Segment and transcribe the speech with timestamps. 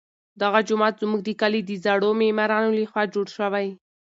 [0.41, 3.67] دغه جومات زموږ د کلي د زړو معمارانو لخوا جوړ شوی.